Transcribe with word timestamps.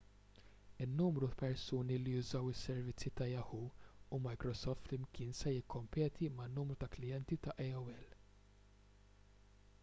in-numru 0.83 1.27
ta' 1.33 1.35
persuni 1.41 1.97
li 2.05 2.13
jużaw 2.15 2.47
is-servizzi 2.53 3.11
ta' 3.19 3.27
yahoo 3.33 3.67
u 4.17 4.21
microsoft 4.29 4.89
flimkien 4.89 5.37
se 5.41 5.55
jikkompeti 5.57 6.33
man-numru 6.39 6.79
ta' 6.81 6.91
klijenti 6.97 7.41
ta' 7.47 7.55
aol 7.69 7.95